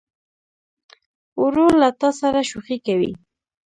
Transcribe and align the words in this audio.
ورور 1.41 1.73
له 1.81 1.89
تا 1.99 2.09
سره 2.19 2.39
شوخي 2.49 2.77
کوي. 2.85 3.11